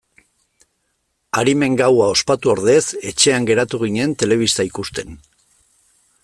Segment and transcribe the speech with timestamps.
[1.41, 2.81] Arimen gaua ospatu ordez
[3.13, 5.21] etxean geratu ginen telebista ikusten.